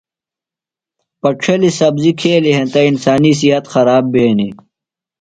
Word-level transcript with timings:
پڇھلیۡ 1.21 1.75
سبزیۡ 1.79 2.17
کھیلیۡ 2.19 2.55
ہینتہ 2.57 2.81
انسانیۡ 2.89 3.37
صحت 3.39 3.65
خراب 3.73 4.03
بھینیۡ۔ 4.13 4.53